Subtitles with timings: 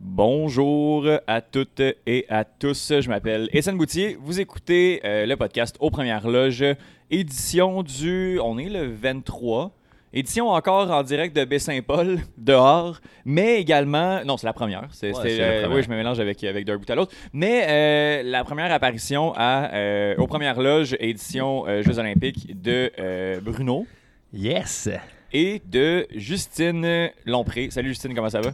[0.00, 2.92] Bonjour à toutes et à tous.
[3.00, 4.16] Je m'appelle Étienne Boutier.
[4.20, 6.64] Vous écoutez euh, le podcast Aux Premières Loges,
[7.10, 8.38] édition du.
[8.40, 9.72] On est le 23.
[10.14, 14.22] Édition encore en direct de Baie-Saint-Paul, dehors, mais également.
[14.24, 14.88] Non, c'est la première.
[14.92, 15.76] C'est, Ouais, c'est, c'est la euh, première.
[15.78, 17.12] oui, je me mélange avec, avec d'un bout à l'autre.
[17.32, 22.90] Mais euh, la première apparition à, euh, aux Premières Loges, édition euh, Jeux Olympiques de
[22.98, 23.86] euh, Bruno
[24.34, 24.90] Yes!
[25.32, 27.70] et de Justine Lompré.
[27.70, 28.50] Salut Justine, comment ça va?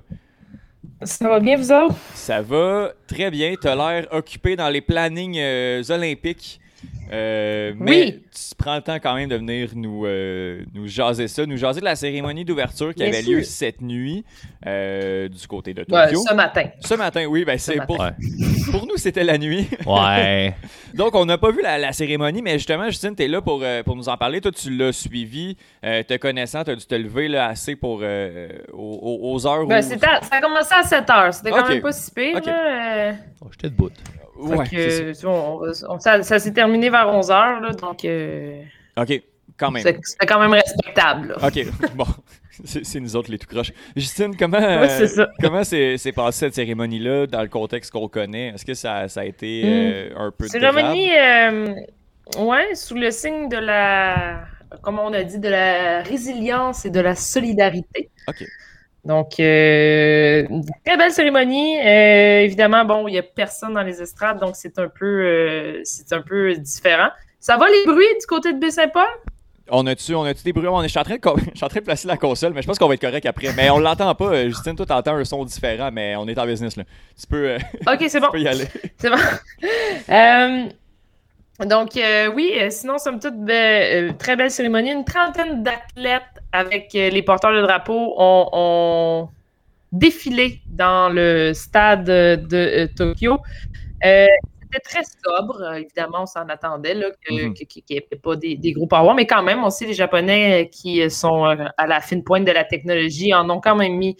[1.03, 1.97] Ça va bien, vous autres?
[2.15, 3.55] Ça va très bien.
[3.61, 6.61] Tu as l'air occupé dans les plannings euh, olympiques.
[7.11, 8.23] Euh, mais Oui.
[8.33, 11.81] tu prends le temps quand même de venir nous, euh, nous jaser ça, nous jaser
[11.81, 13.39] de la cérémonie d'ouverture qui Bien avait sûr.
[13.39, 14.25] lieu cette nuit
[14.67, 16.23] euh, du côté de Ouais, Tokyo.
[16.29, 16.65] ce matin.
[16.81, 17.87] Ce matin, oui, ben c'est matin.
[17.87, 18.11] pour, Ouais.
[18.70, 19.67] pour nous, c'était la nuit.
[19.87, 20.55] Ouais.
[20.95, 23.63] Donc, on n'a pas vu la, la cérémonie, mais justement, Justine, tu es là pour,
[23.85, 24.41] pour nous en parler.
[24.41, 25.57] Toi, tu l'as suivi.
[25.85, 29.67] Euh, te connaissant, tu as dû te lever là, assez pour, euh, aux, aux- heures
[29.67, 29.98] Ben, où...
[29.98, 31.35] ça a commencé à 7 heures.
[31.35, 32.37] C'était quand même pas si pire.
[32.37, 32.47] Ok.
[32.47, 33.91] là, euh, Oh, J'étais debout.
[34.39, 35.20] Ouais, que, ça.
[35.20, 38.62] tu vois, on- on- ça ça s'est terminé vers 11 heures, là, donc euh,
[38.97, 39.22] OK,
[39.58, 39.83] quand même.
[39.83, 41.28] c'était quand même respectable.
[41.28, 41.47] là.
[41.48, 42.06] OK, bon.
[42.64, 43.72] C'est nous autres les tout croches.
[43.95, 44.86] Justine, comment euh,
[45.41, 48.48] comment s'est passée cette cérémonie-là dans le contexte qu'on connaît?
[48.48, 51.73] Est-ce que ça, ça a été euh, un peu Cérémonie, euh,
[52.41, 54.41] ouais, sous le signe de la,
[54.83, 58.11] comme on a dit, de la résilience et de la solidarité.
[58.27, 58.42] OK.
[59.09, 60.47] Donc, euh,
[60.84, 61.78] très belle cérémonie.
[61.81, 65.81] Euh, évidemment, bon, il n'y a personne dans les estrades, donc c'est un peu, euh,
[65.84, 67.09] c'est un peu différent.
[67.41, 69.06] Ça va les bruits du côté de Baie-Saint-Paul?
[69.70, 70.69] On a-tu on a des bruits?
[70.69, 71.20] On est, je, suis en train de,
[71.53, 73.25] je suis en train de placer la console, mais je pense qu'on va être correct
[73.25, 73.48] après.
[73.56, 74.27] Mais on l'entend pas.
[74.27, 76.84] euh, Justine, toi, t'entends un son différent, mais on est en business, là.
[77.19, 77.56] Tu peux,
[77.91, 78.27] Ok, c'est bon.
[78.27, 78.67] tu peux y aller.
[78.98, 79.17] C'est bon.
[81.67, 84.92] Donc, euh, oui, euh, sinon, somme toute, be- euh, très belle cérémonie.
[84.92, 89.29] Une trentaine d'athlètes avec les porteurs de drapeau ont, ont
[89.92, 93.39] défilé dans le stade de Tokyo.
[94.70, 97.55] C'était très sobre, évidemment, on s'en attendait, là, que- Mhm.
[97.55, 100.69] qu'il n'y ait pas des, des gros parois, mais quand même, on sait, les Japonais
[100.70, 104.17] qui sont à la fine pointe de la technologie en ont quand même mis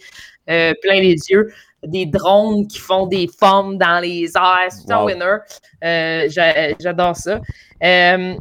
[0.49, 1.51] euh, plein les yeux
[1.83, 4.69] des drones qui font des formes dans les airs.
[4.71, 5.37] C'est un winner.
[5.83, 7.39] Euh, j'a- J'adore ça.
[7.83, 8.35] Euh,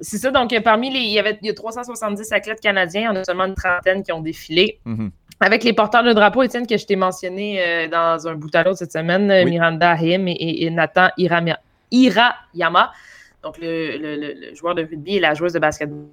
[0.00, 1.00] c'est ça, donc parmi les.
[1.00, 4.12] Il y avait il y a 370 athlètes canadiens, on a seulement une trentaine qui
[4.12, 4.78] ont défilé.
[4.84, 5.10] Mhm.
[5.40, 8.62] Avec les porteurs de drapeau, Étienne, que je t'ai mentionné euh, dans un bout à
[8.62, 9.50] l'autre cette semaine, Oui.
[9.50, 12.92] Miranda Him et, Nathan Hirayama,
[13.42, 16.06] donc le, le- le- le joueur de rugby et la joueuse de basketball.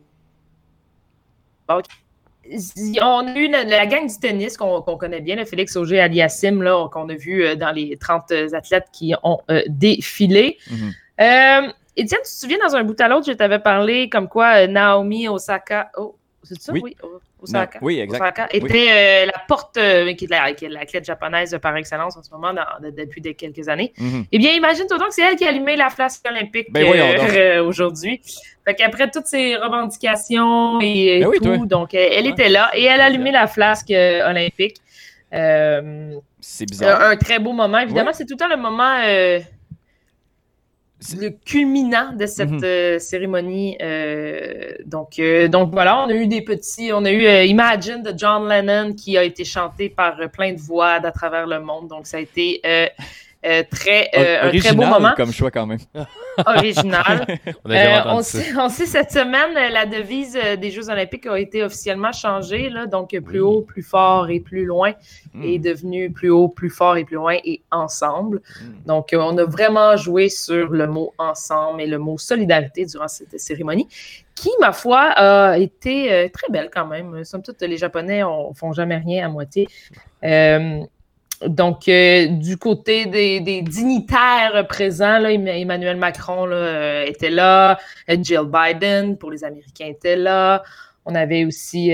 [3.02, 6.62] On a eu la, la gang du tennis qu'on connaît bien, le Félix Auger Aliassim,
[6.62, 10.58] là, qu'on a vu euh, dans les 30 athlètes qui ont euh, défilé.
[10.70, 10.94] Mhm.
[11.22, 14.64] Euh, Étienne, tu te souviens, dans un bout à l'autre, je t'avais parlé comme quoi
[14.64, 15.92] euh, Naomi Osaka.
[15.98, 16.72] Oh, c'est ça?
[16.74, 16.82] Oui.
[16.84, 16.96] Oui,
[17.42, 17.80] Osaka.
[17.80, 18.22] Non, oui, exact.
[18.22, 18.60] Osaka Oui.
[18.60, 22.24] était euh, la porte, euh, qui est la- qui est l'athlète japonaise par excellence en
[22.24, 23.92] ce moment, dans- de- depuis de quelques années.
[23.98, 24.26] Mhm.
[24.32, 27.64] Eh bien, imagine-toi donc que c'est elle qui a allumé la flasque olympique Ben euh,
[27.66, 28.22] aujourd'hui.
[28.66, 31.66] Fait qu'après toutes ces revendications et, et Ben oui, tout, toi.
[31.66, 32.30] donc elle Ouais.
[32.32, 34.78] était là et elle a allumé la flasque euh, olympique.
[35.34, 37.02] Euh, C'est un, bizarre.
[37.02, 37.80] un très beau moment.
[37.80, 38.14] Évidemment, Ouais.
[38.14, 39.40] c'est tout le temps le moment euh,
[41.20, 42.62] le culminant de cette Mhm.
[42.64, 43.78] euh, cérémonie.
[43.82, 48.02] euh, donc, euh, donc voilà, on a eu des petits, on a eu euh, Imagine
[48.04, 51.60] de John Lennon qui a été chanté par euh, plein de voix à travers le
[51.60, 51.88] monde.
[51.90, 52.62] Donc ça a été
[53.70, 55.80] très, euh, un très beau Original moment, comme choix quand même.
[56.46, 57.26] original.
[57.66, 61.26] On Euh, on, sait, on sait cette semaine, euh, la devise euh, des Jeux olympiques
[61.28, 62.70] a été officiellement changée.
[62.70, 63.46] Là, donc, euh, plus Oui.
[63.46, 64.94] haut, plus fort et plus loin
[65.34, 65.44] Mm.
[65.44, 68.38] est devenu plus haut, plus fort et plus loin et ensemble.
[68.62, 68.86] Mm.
[68.88, 73.08] Donc, euh, on a vraiment joué sur le mot ensemble et le mot solidarité durant
[73.08, 73.88] cette cérémonie,
[74.36, 77.24] qui, ma foi, a été euh, très belle quand même.
[77.24, 79.68] Somme toute, les Japonais ne font jamais rien à moitié.
[80.24, 80.80] Euh,
[81.48, 87.80] donc, euh, du côté des, dignitaires présents, Emmanuel Macron euh, était là,
[88.10, 90.64] euh, Jill Biden pour les Américains était là.
[91.06, 91.92] On avait aussi,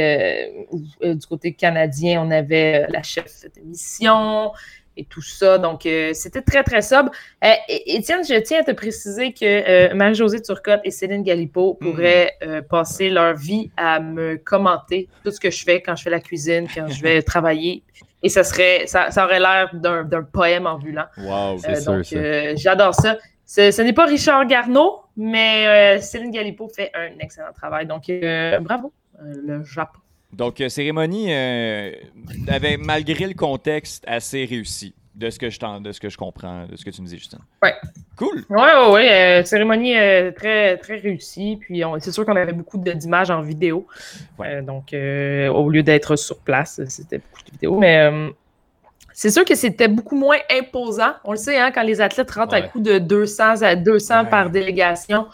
[1.02, 4.52] du côté canadien, on avait la chef de mission
[5.00, 5.58] et tout ça.
[5.58, 7.12] Donc, euh, c'était très, très sobre.
[7.44, 12.34] Euh, Étienne, je tiens à te préciser que euh, Marie-Josée Turcotte et Céline Galipo pourraient
[12.44, 16.10] euh, passer leur vie à me commenter tout ce que je fais quand je fais
[16.10, 17.84] la cuisine, quand je vais travailler.
[18.22, 21.06] Et ça serait, ça, ça aurait l'air d'un d'un poème ambulant.
[21.18, 21.58] Wow.
[21.60, 22.56] C'est sûr, donc, ça.
[22.56, 23.18] j'adore ça.
[23.46, 27.88] Ce, n'est pas Richard Garneau, mais Céline Galipo fait un excellent travail.
[27.88, 28.04] Donc,
[28.62, 28.92] bravo,
[29.22, 30.00] le Japon.
[30.32, 31.92] Donc, euh, cérémonie euh,
[32.48, 34.94] avait, malgré le contexte, assez réussi.
[35.16, 37.08] De ce, que je t'en- de ce que je comprends, de ce que tu me
[37.08, 37.40] dis, Justin.
[37.62, 37.74] Ouais.
[38.16, 38.46] Cool.
[38.50, 39.46] Oui, oui, oui.
[39.46, 41.58] cérémonie euh, très, très réussie.
[41.60, 43.86] Puis c'est sûr qu'on avait beaucoup d'images en vidéo.
[44.38, 44.62] Ouais.
[44.62, 47.78] Donc, au lieu d'être sur place, c'était beaucoup de vidéos.
[47.78, 48.10] Mais
[49.12, 51.12] c'est sûr que c'était beaucoup moins imposant.
[51.26, 52.70] On le sait, hein, quand les athlètes rentrent à Ouais.
[52.70, 54.30] coup de 200 à 200 Ouais.
[54.30, 55.28] par délégation,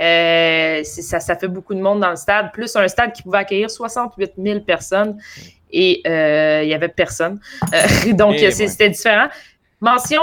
[0.00, 2.52] euh, ça, ça fait beaucoup de monde dans le stade.
[2.52, 5.18] Plus un stade qui pouvait accueillir 68 000 personnes.
[5.72, 7.38] Et euh, il n'y avait personne.
[7.74, 8.50] Euh, donc, Eh, ouais.
[8.50, 9.28] c'était différent.
[9.80, 10.22] Mention,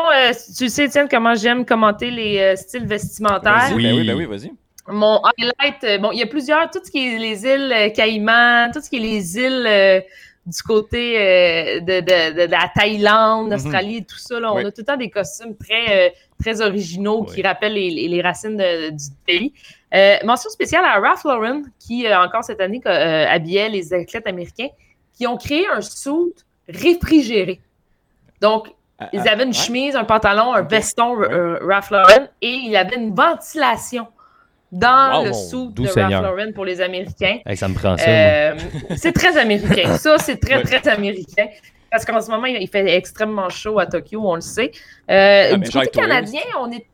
[0.57, 3.71] tu sais, Étienne, comment j'aime commenter les styles vestimentaires.
[3.75, 3.83] Oui.
[3.83, 4.51] ben oui, ben oui, vas-y.
[4.89, 8.79] Mon highlight, bon, il y a plusieurs, tout ce qui est les îles Caïmans, tout
[8.81, 10.03] ce qui est les îles
[10.45, 14.39] du côté euh, de, de- de- de la Thaïlande, d'Australie, tout ça.
[14.39, 14.55] Là, on.
[14.57, 14.61] Oui.
[14.65, 16.09] a tout le temps des costumes très, euh,
[16.39, 19.53] très originaux qui rappellent les, racines de- du pays.
[19.93, 24.27] Euh, mention spéciale à Ralph Lauren, qui, euh, encore cette année, euh, habillait les athlètes
[24.27, 24.67] américains,
[25.13, 26.33] qui ont créé un suit
[26.67, 27.59] réfrigéré.
[28.41, 28.67] Donc,
[28.99, 29.53] Ah, ils ah, avaient une ouais.
[29.53, 31.15] chemise, un pantalon, un veston
[31.61, 34.07] Ralph Lauren et il y avait une ventilation
[34.71, 35.87] dans Wow, le sou de.
[35.87, 37.37] Ralph Lauren pour les Américains.
[37.45, 38.09] Hey, ça me prend ça.
[38.09, 38.55] Euh,
[38.97, 39.97] c'est très américain.
[39.97, 40.63] Ça, c'est très, Ouais.
[40.63, 41.47] très américain.
[41.97, 44.69] Parce qu'en ce moment, il fait extrêmement chaud à Tokyo, on le sait.
[45.09, 46.85] Euh, Ah, du côté canadien, on est.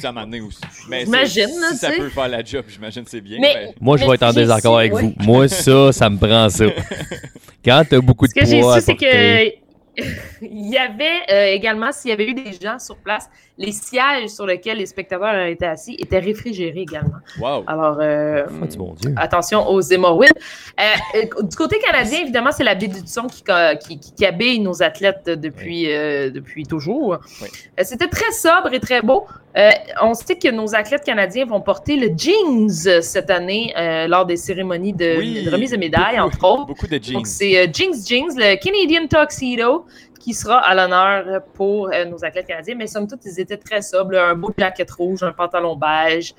[0.00, 0.60] Ça m'a amené aussi.
[0.88, 3.38] Mais J'imagine, Si ça peut faire la job, j'imagine que c'est bien.
[3.40, 5.12] Mais- mais- Moi, je mais vais être en désaccord avec vous.
[5.18, 6.66] Moi, ça, ça me prend ça.
[7.64, 9.62] Quand t'as beaucoup de Ce que j'ai poids su, c'est que.
[10.40, 13.28] Il y avait euh, également, s'il y avait eu des gens sur place,
[13.62, 17.18] les sièges sur lesquels les spectateurs étaient assis étaient réfrigérés également.
[17.40, 17.64] Wow.
[17.66, 19.14] Alors, euh, Oh, du bon Dieu.
[19.16, 20.32] attention aux hémorroïdes.
[20.80, 20.82] Euh,
[21.16, 22.76] euh, du côté canadien, évidemment, c'est la
[23.06, 23.42] son qui,
[23.86, 27.18] qui, qui, qui habille nos athlètes depuis, euh, depuis toujours.
[27.40, 27.48] Oui.
[27.82, 29.24] C'était très sobre et très beau.
[29.56, 29.70] Euh,
[30.02, 32.70] on sait que nos athlètes canadiens vont porter le jeans
[33.02, 35.44] cette année euh, lors des cérémonies de, Oui.
[35.44, 36.66] de remise de médailles, Beaucoup- entre autres.
[36.68, 37.12] Beaucoup de jeans.
[37.14, 39.84] Donc, c'est euh, Jeans Jeans, le Canadian Tuxedo,
[40.22, 42.76] qui sera à l'honneur pour euh, nos athlètes canadiens.
[42.76, 44.16] Mais somme toute, ils étaient très sobres.
[44.16, 46.34] un beau jacket rouge, un pantalon beige.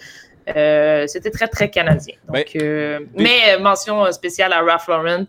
[0.56, 2.15] Euh, C'était très, très canadien.
[2.27, 5.25] Donc, Ben, euh, des- Mais euh, mention euh, spéciale à Ralph Lauren,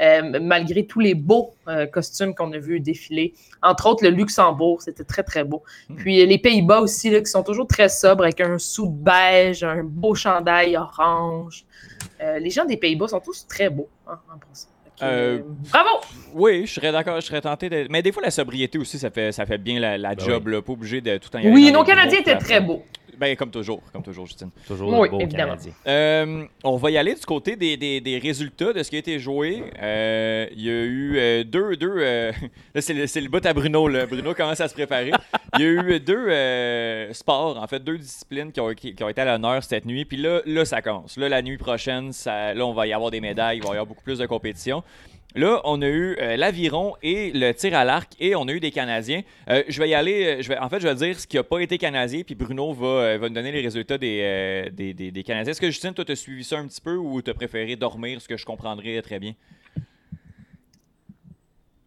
[0.00, 3.32] euh, malgré tous les beaux euh, costumes qu'on a vus défiler.
[3.62, 5.62] Entre autres, le Luxembourg, c'était très, très beau.
[5.88, 5.96] Hmm.
[5.96, 8.92] Puis euh, les Pays-Bas aussi, là, qui sont toujours très sobres, avec un sou de
[9.10, 11.64] beige, un beau chandail orange.
[12.20, 14.68] Euh, les gens des Pays-Bas sont tous très beaux, hein, en passant.
[15.02, 15.40] Euh,
[15.70, 16.00] Bravo!
[16.32, 17.86] Oui, je serais d'accord, je serais tenté de.
[17.90, 20.48] Mais des fois, la sobriété aussi, ça fait, ça fait bien la, la Ben job,
[20.48, 22.82] là, pas obligé de tout aller Oui, nos Canadiens étaient très beaux.
[23.18, 24.50] Ben, comme toujours, comme toujours, Justine.
[24.66, 25.52] Toujours Oui, le beau évidemment.
[25.52, 25.72] Canadien.
[25.86, 28.98] Euh, on va y aller du côté des, des- des résultats de ce qui a
[28.98, 29.64] été joué.
[29.80, 31.76] Euh, Il y a eu euh, deux.
[31.76, 32.32] deux euh,
[32.74, 33.88] là, c'est le, c'est le bout à Bruno.
[33.88, 34.06] Là.
[34.06, 35.12] Bruno commence à se préparer.
[35.58, 39.02] Il y a eu deux euh, sports, en fait, deux disciplines qui ont, qui- qui
[39.02, 40.04] ont été à l'honneur cette nuit.
[40.04, 41.16] Puis là, là, ça commence.
[41.16, 43.72] Là, la nuit prochaine, ça, là, on va y avoir des médailles, il va y
[43.72, 44.82] avoir beaucoup plus de compétition.
[45.36, 48.58] Là, on a eu euh, l'aviron et le tir à l'arc et on a eu
[48.60, 49.20] des Canadiens.
[49.50, 51.36] Euh, je vais y aller, euh, je vais, en fait, je vais dire ce qui
[51.36, 54.94] n'a pas été Canadien, puis Bruno va, va nous donner les résultats des, euh, des,
[54.94, 55.50] des- des Canadiens.
[55.50, 57.76] Est-ce que Justine, toi, tu as suivi ça un petit peu ou tu as préféré
[57.76, 59.34] dormir, ce que je comprendrais très bien?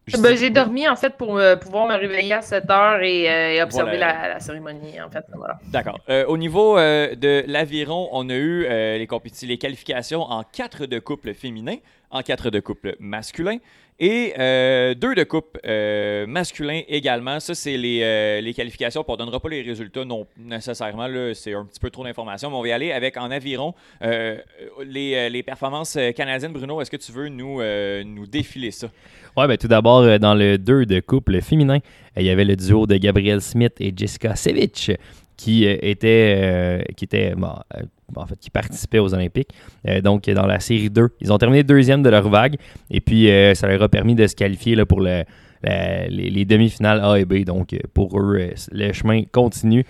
[0.08, 0.24] Justine?
[0.24, 3.54] Ben, j'ai dormi, en fait, pour euh, pouvoir me réveiller à 7 heures et, euh,
[3.56, 4.22] et observer Voilà.
[4.24, 5.24] la, la cérémonie, en fait.
[5.36, 5.60] Voilà.
[5.68, 6.00] D'accord.
[6.10, 9.08] Euh, au niveau de l'aviron, on a eu les,
[9.44, 11.76] les qualifications en 4 de couple féminin,
[12.12, 13.58] en 4 de couple masculin
[14.00, 17.40] et euh, 2 de couple euh, masculin également.
[17.40, 19.04] Ça, c'est les, euh, qualifications.
[19.06, 21.08] On ne donnera pas les résultats non nécessairement.
[21.34, 25.44] C'est un petit peu trop d'informations, mais on va y aller avec en aviron les,
[25.44, 26.54] performances canadiennes.
[26.54, 27.62] Bruno, est-ce que tu veux nous,
[28.06, 28.88] nous défiler ça?
[29.36, 31.80] Ouais, ben, tout d'abord, dans le 2 de couple féminin,
[32.16, 34.92] il y avait le duo de Gabriel Smith et Jessica Sevic
[35.40, 37.84] qui euh, était, euh, qui était bon, euh,
[38.18, 39.52] en fait, qui participaient aux Olympiques.
[39.88, 42.58] Euh, donc, dans la série 2, ils ont terminé deuxième de leur vague
[42.92, 45.24] et puis euh, ça leur a permis de se qualifier là, pour le-
[45.64, 47.46] la- les, les demi-finales A et B.
[47.46, 49.86] Donc, pour eux, le chemin continue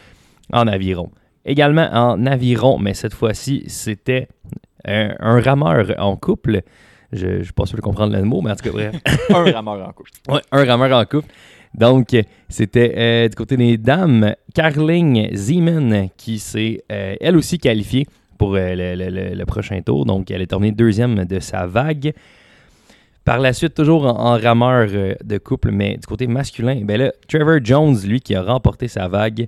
[0.53, 1.09] en aviron.
[1.45, 4.27] Également en aviron, mais cette fois-ci, c'était
[4.85, 6.61] un, un rameur en couple.
[7.11, 8.95] Je ne suis pas sûr de comprendre le mot, mais en tout cas, bref.
[9.33, 10.11] Un rameur en couple.
[10.27, 11.27] Ouais, un rameur en couple.
[11.75, 12.15] Donc,
[12.47, 18.07] c'était euh, du côté des dames, Carling Zeman qui s'est euh, elle aussi qualifiée
[18.37, 20.05] pour euh, le, prochain tour.
[20.05, 22.13] Donc, elle est terminée deuxième de sa vague.
[23.23, 24.87] Par la suite, toujours en, rameur
[25.23, 29.07] de couple, mais du côté masculin, ben là, Trevor Jones, lui, qui a remporté sa
[29.07, 29.47] vague,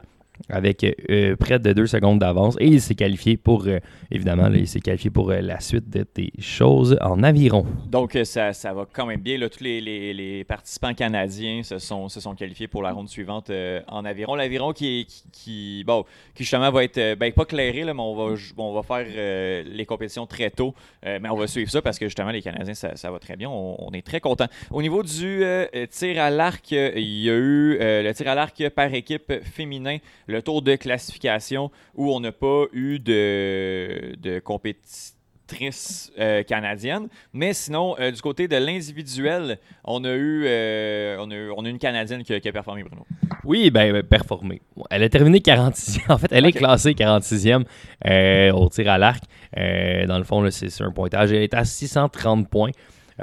[0.50, 3.80] avec euh, près de deux secondes d'avance et il s'est qualifié pour, euh,
[4.12, 7.66] évidemment, il s'est qualifié pour euh, la suite de des choses en aviron.
[7.88, 9.38] Donc, euh, ça, ça va quand même bien.
[9.38, 13.50] Là, tous les, les- participants canadiens se sont, se sont qualifiés pour la ronde suivante
[13.50, 14.36] euh, en aviron.
[14.36, 16.04] L'aviron qui, qui, qui- bon,
[16.36, 19.06] qui justement va être, euh, ben, pas clairé, là, mais on va, on va faire
[19.16, 20.74] euh, les compétitions très tôt.
[21.06, 23.50] Euh, mais on va suivre ça parce que justement, les Canadiens, ça, va très bien.
[23.50, 24.48] On, on est très contents.
[24.72, 28.14] Au niveau du euh, euh, tir à l'arc, euh, il y a eu euh, le
[28.14, 29.98] tir à l'arc par équipe féminin,
[30.32, 37.08] le tour de classification où on n'a pas eu de, de compétitrice euh, canadienne.
[37.34, 41.66] Mais sinon, euh, du côté de l'individuel, on a eu, euh, on a eu- on
[41.66, 43.06] a une Canadienne qui, a- qui a performé, Bruno.
[43.44, 44.62] Oui, ben, performé.
[44.90, 46.00] Elle a terminé 46e.
[46.10, 47.66] En fait, elle est classée 46e
[48.08, 49.24] euh, au tir à l'arc.
[49.56, 51.32] Dans le fond, c'est un pointage.
[51.34, 52.72] Elle est à 630 points.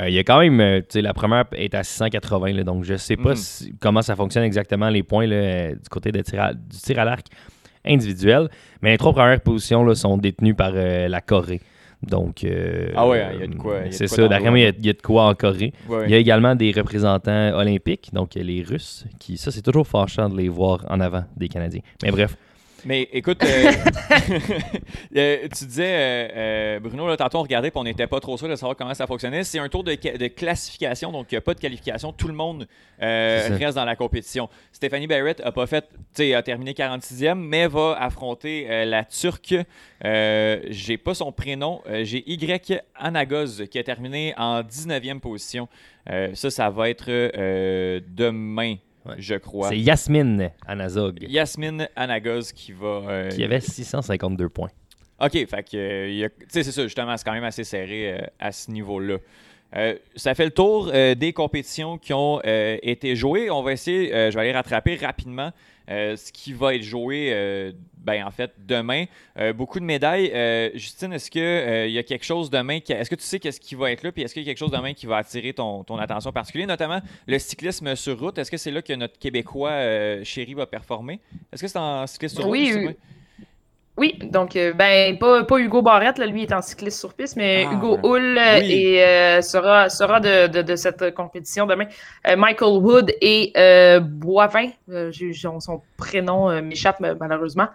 [0.01, 2.63] Euh, il y a quand même, euh, tu sais, la première est à 680, là,
[2.63, 3.37] donc je sais pas Mhm.
[3.37, 6.77] si- comment ça fonctionne exactement les points là, euh, du côté de tir à- du
[6.77, 7.27] tir à l'arc
[7.85, 8.49] individuel.
[8.83, 11.61] Mais les trois premières positions là, sont détenues par la Corée.
[12.03, 14.89] Donc, euh, Ah ouais, il y a de quoi- C'est ça, d'après moi, il y,
[14.89, 15.73] a- de quoi en Corée.
[15.89, 16.05] Ouais.
[16.07, 20.29] Il y a également des représentants olympiques, donc les Russes, qui, ça, c'est toujours fâchant
[20.29, 21.81] de les voir en avant des Canadiens.
[22.05, 22.37] Mais bref,
[22.85, 23.73] Mais écoute, euh,
[25.17, 28.49] euh, tu disais, euh, Bruno, là, tantôt on regardait et on n'était pas trop sûr
[28.49, 29.43] de savoir comment ça fonctionnait.
[29.45, 32.13] C'est un tour de, ca- de classification, donc il n'y a pas de qualification.
[32.13, 32.67] Tout le monde
[33.01, 34.49] reste dans la compétition.
[34.73, 39.55] Stéphanie Barrett a pas fait, tu sais, a terminé 46e, mais va affronter la Turque.
[40.03, 41.83] J'ai pas son prénom.
[42.03, 45.69] J'ai Y Anagoz qui a terminé en 19e position.
[46.35, 47.11] Ça, ça va être
[48.15, 48.77] demain,
[49.09, 49.15] Ouais.
[49.19, 49.69] je crois.
[49.71, 52.87] c'est Yasmine Anazog Yasmine Anagoz qui va.
[53.09, 54.71] euh, qui avait 652 points.
[55.21, 57.43] OK, fait que, euh, il y a- tu sais, c'est ça, justement, c'est quand même
[57.45, 59.17] assez serré euh, à ce niveau-là.
[59.77, 63.51] Euh, ça fait le tour euh, des compétitions qui ont euh, été jouées.
[63.51, 65.51] On va essayer, je vais aller rattraper rapidement
[65.89, 69.05] euh, ce qui va être joué, euh, ben, en fait, demain.
[69.39, 70.31] Euh, beaucoup de médailles.
[70.75, 73.75] Justine, est-ce qu'il y a quelque chose demain qui, Est-ce que tu sais qu'est-ce qui
[73.75, 74.13] va être là?
[74.13, 76.69] Puis est-ce qu'il y a quelque chose demain qui va attirer ton, ton attention particulière,
[76.69, 78.39] notamment le cyclisme sur route?
[78.39, 81.21] Est-ce que c'est là que notre Québécois chéri va performer?
[81.53, 82.53] Est-ce que c'est en cyclisme sur route?
[82.53, 82.97] Oui,
[83.99, 84.19] oui.
[84.33, 87.67] donc, euh, ben, pas, pas Hugo Barrette, là, lui est en cycliste sur piste, mais
[87.69, 87.99] Ah, Hugo.
[88.03, 88.73] Hull euh, Oui.
[88.73, 91.87] et, euh, sera, sera de, de, de cette compétition demain.
[92.27, 95.11] Euh, Michael Wood et euh, Boivin, euh,
[95.61, 97.69] son prénom m'échappe malheureusement,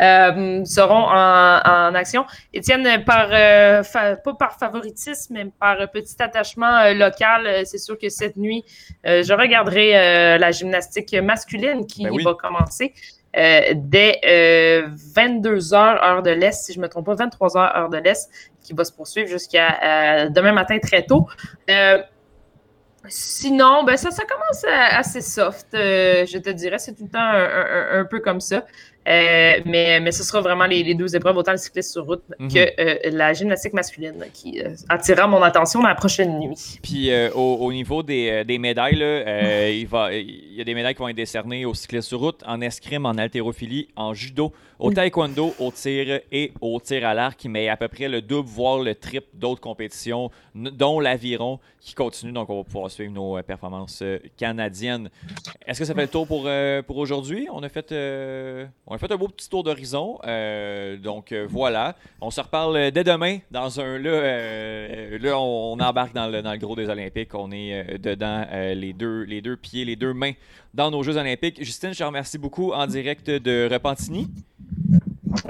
[0.00, 2.24] euh, seront en, en action.
[2.54, 8.08] Étienne, par, euh, fa- pas par favoritisme, mais par petit attachement local, c'est sûr que
[8.08, 8.64] cette nuit,
[9.06, 12.22] euh, je regarderai euh, la gymnastique masculine qui Ben oui.
[12.22, 12.94] va commencer.
[13.38, 17.88] Euh, dès euh, 22h heure de l'Est, si je ne me trompe pas, 23h heure
[17.88, 18.30] de l'Est,
[18.62, 21.26] qui va se poursuivre jusqu'à euh, demain matin très tôt.
[21.70, 22.02] Euh,
[23.06, 26.78] sinon, ben ça, commence assez soft, euh, je te dirais.
[26.78, 28.64] C'est tout le temps un peu comme ça.
[29.08, 32.22] Euh, mais, mais ce sera vraiment les, les deux épreuves, autant le cycliste sur route
[32.38, 32.52] Mhm.
[32.52, 36.78] que euh, la gymnastique masculine, qui euh, attirera mon attention la prochaine nuit.
[36.82, 40.74] Puis euh, au, au niveau des, des médailles, là, il, va, il y a des
[40.74, 44.52] médailles qui vont être décernées au cyclistes sur route, en escrime, en haltérophilie, en judo,
[44.78, 48.48] au taekwondo, au tir et au tir à l'arc, mais à peu près le double,
[48.48, 52.32] voire le triple d'autres compétitions, dont l'aviron qui continue.
[52.32, 54.02] Donc on va pouvoir suivre nos performances
[54.36, 55.10] canadiennes.
[55.66, 56.48] Est-ce que ça fait le tour pour,
[56.86, 57.48] pour aujourd'hui?
[57.52, 57.92] On a fait
[58.86, 60.18] on a fait un beau petit tour d'horizon.
[60.26, 61.94] Euh, donc euh, voilà.
[62.20, 66.26] On se reparle euh, dès demain dans un là, euh, là on, on embarque dans
[66.28, 67.34] le, dans le gros des Olympiques.
[67.34, 70.32] On est euh, dedans euh, les deux les deux pieds, les deux mains
[70.74, 71.62] dans nos Jeux Olympiques.
[71.64, 74.28] Justine, je te remercie beaucoup en direct de Repentigny.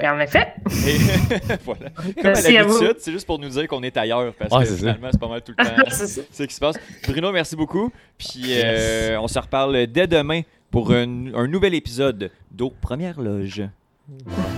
[0.01, 0.53] Et en effet,
[0.87, 0.97] Et
[1.65, 1.89] voilà.
[1.89, 2.73] Comme à Merci à vous.
[2.73, 5.27] l'habitude, c'est juste pour nous dire qu'on est ailleurs parce Ouais, que finalement c'est pas
[5.27, 5.83] mal tout le temps.
[5.89, 6.75] c'est ce qui se passe.
[7.07, 7.91] Bruno, merci beaucoup.
[8.17, 9.19] Puis euh, Yes.
[9.21, 10.41] on se reparle dès demain
[10.71, 11.05] pour un,
[11.47, 13.67] nouvel épisode d'Aux Premières Loges.